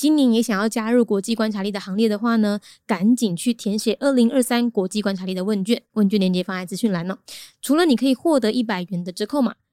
[0.00, 7.18] 今年也想要加入国际观察力的行列的话呢，赶紧去填写二零二三国际观察力的问卷，问卷链接放在资讯栏呢。
[7.60, 9.56] 除了你可以获得一百元的折扣码，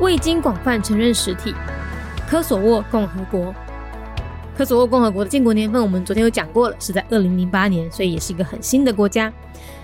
[0.00, 1.52] 未经广泛承认实体，
[2.28, 3.52] 科索沃共和国。
[4.56, 9.32] 科索沃共和国的建国年份我们昨天有讲过了，是在二零零八年，所以也是一个很新的国家。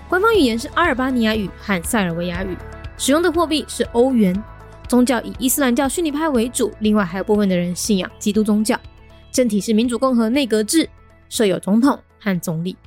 [0.07, 2.57] 官方语言是阿尔巴尼亚语和塞尔维亚语，
[2.97, 4.41] 使用的货币是欧元。
[4.87, 8.79] 宗教以伊斯兰教逊尼派为主，另外还有部分的人信仰基督宗教。
[9.31, 10.89] 政体是民主共和内阁制，
[11.27, 12.77] 设有总统和总理。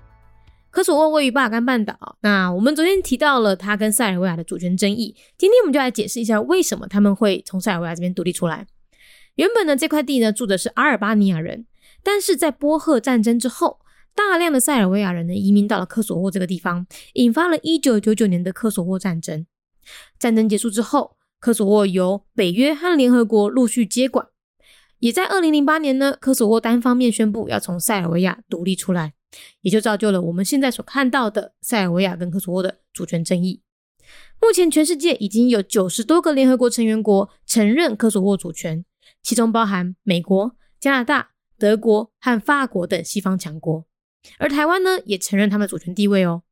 [0.70, 2.16] 科索沃位于巴尔干半岛。
[2.20, 8.66] 那我们昨天提到了它跟塞尔维亚的主权争议，今天我们就来解释一下为什么他们会从塞尔维亚这边独立出来。
[9.36, 11.66] 原本呢，这块地呢住的是阿尔巴尼亚人，
[12.02, 13.80] 但是在波赫战争之后，
[14.14, 19.46] 大量的塞尔维亚人呢移民到了科索沃这个地方，引发了一九九九年的科索沃战争。
[20.18, 24.26] 战争结束之后，科索沃由北约和联合国陆续接管。
[24.98, 29.14] 也在二零零八年呢，科索沃单方面宣布要从塞尔维亚独立出来。
[29.60, 33.62] 也就造就了我们现在所看到的塞尔维亚跟科索沃的主权争议。
[34.40, 38.84] 目前，全世界已经有九十多个联合国成员国承认科索沃主权，
[39.22, 43.84] 其中包含美国、加拿大、德国和法国等西方强国。
[44.38, 46.42] 而台湾呢，也承认他们主权地位哦。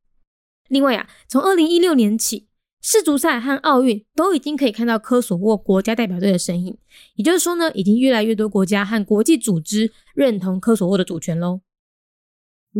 [0.67, 2.47] 另外啊，从二零一六年起，
[2.81, 6.77] 世足赛和奥运都已经可以看到科索沃国家代表队的身影。
[7.15, 11.61] 也就是说呢，已经越来越多国家和国际组织认同科索沃的主权喽。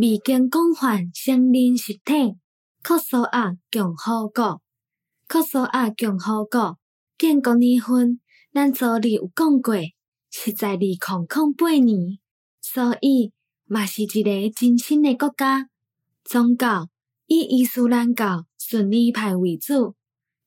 [0.00, 2.36] 未经广泛承认实体，
[2.84, 4.62] 科索沃共和国。
[5.26, 6.78] 科索沃共和国
[7.18, 8.20] 建国年份，
[8.54, 9.74] 咱昨日有讲过，
[10.30, 12.18] 是在二零零八年，
[12.60, 13.32] 所以
[13.64, 15.68] 嘛是一个真新的国家。
[16.22, 16.88] 宗教
[17.26, 19.96] 以伊斯兰教逊尼派为主，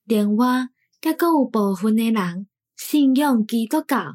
[0.06, 0.70] 另外，
[1.02, 2.48] 甲阁有部分的人
[2.78, 4.14] 信仰基督教。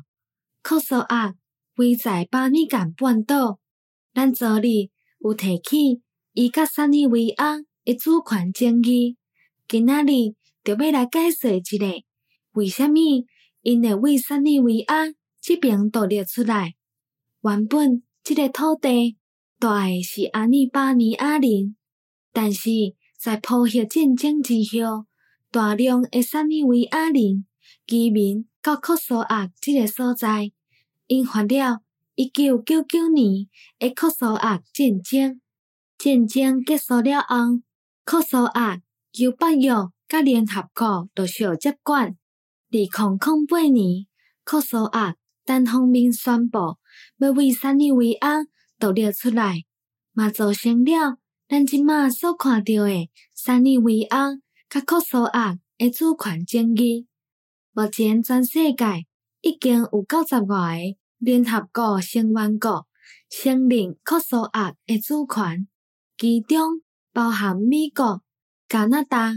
[0.63, 1.35] 科索沃
[1.77, 3.59] 位在巴米干半岛，
[4.15, 4.89] 咱昨日。
[5.27, 6.03] 有提起
[6.35, 9.17] 伊甲塞尔维亚的主权争议，
[9.67, 11.85] 今仔日就要来解释一下，
[12.53, 13.27] 为虾米
[13.63, 16.77] 因会为塞尔维亚这边独立出来？
[17.41, 19.17] 原本这个土地
[19.59, 21.75] 住的是阿尼巴尼亚人，
[22.33, 22.71] 但是
[23.19, 24.55] 在普血战争之
[24.85, 25.07] 后，
[25.51, 27.45] 大量的塞尔维亚人
[27.89, 30.53] 移民到科索沃这个所在，
[31.09, 31.81] 引发了。
[32.17, 33.47] 一九九九年
[33.79, 35.39] 的科索沃战争，
[35.99, 37.61] 战争结束了后，
[38.07, 38.81] 科索沃
[39.13, 39.71] 由北约
[40.09, 42.07] 甲联合国陆续接管。
[42.09, 42.17] 二
[42.71, 44.07] 零零八年，
[44.45, 46.79] 科索沃单方面宣布
[47.19, 48.47] 要为塞尔维亚
[48.79, 49.65] 独立出来，
[50.15, 54.31] 嘛造成了咱即马所看到的塞尔维亚
[54.71, 57.07] 甲科索沃的主权争议。
[57.73, 59.05] 目前全世界
[59.43, 61.06] 已经有九十外个。
[61.19, 62.87] 联合国成员国
[63.31, 65.67] 承认科索沃的主权，
[66.19, 66.83] 其中
[67.13, 68.23] 包含美国、
[68.69, 69.33] 加拿大、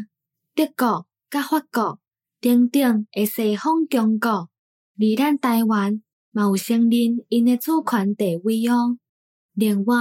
[0.54, 2.00] 德国、甲法国
[2.42, 4.50] 等等的西方强国。
[4.98, 6.92] 而咱台湾嘛有承认
[7.30, 8.98] 因的主权地位哦。
[9.54, 9.96] 另外，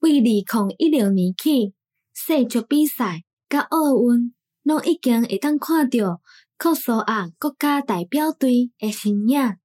[0.00, 0.44] 为二零
[0.78, 1.72] 一六年起，
[2.12, 4.34] 世足比赛甲奥运，
[4.64, 6.20] 拢已经会当看到
[6.58, 9.56] 科索沃国家代表队的身影，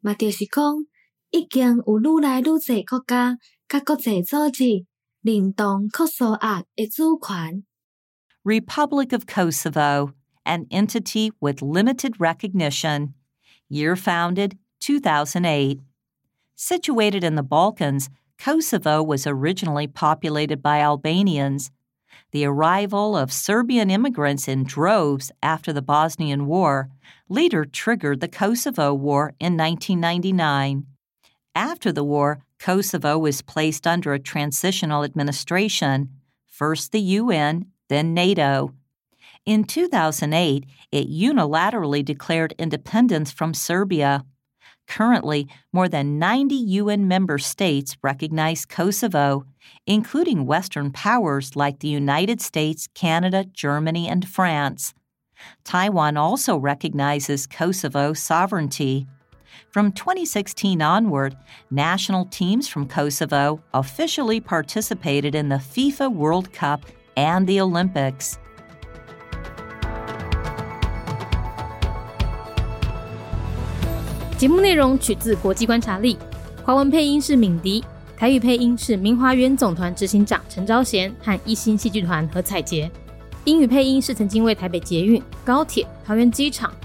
[0.00, 0.84] 嘛就是讲。
[1.33, 4.85] 已经有愈来愈侪国家 甲国际组织
[5.21, 7.63] 认同科索沃的主权。
[8.43, 10.13] Republic of Kosovo,
[10.43, 13.13] an entity with limited recognition.
[13.69, 15.81] Year founded 2008.
[16.55, 18.09] Situated in the Balkans,
[18.39, 21.69] Kosovo was originally populated by Albanians.
[22.31, 26.89] The arrival of Serbian immigrants in droves after the Bosnian War
[27.27, 30.85] later triggered the Kosovo War in 1999.
[31.54, 36.10] After the war, Kosovo was placed under a transitional administration,
[36.46, 38.72] first the UN, then NATO.
[39.46, 44.24] In 2008, it unilaterally declared independence from Serbia.
[44.86, 49.44] Currently, more than 90 UN member states recognize Kosovo,
[49.86, 54.94] including Western powers like the United States, Canada, Germany, and France.
[55.64, 59.06] Taiwan also recognizes Kosovo's sovereignty.
[59.71, 61.33] From 2016 onward,
[61.69, 66.81] national teams from Kosovo officially participated in the FIFA World Cup
[67.15, 68.33] and the Olympics.
[74.37, 76.17] 节目内容取自国际观察力，
[76.63, 77.83] 华文配音是敏迪，
[78.17, 82.89] 台语配音是明华园总团执行长陈昭贤和一星戏剧团何彩杰，
[83.43, 86.73] 英语配音是曾经为台北捷运、高铁、桃园机场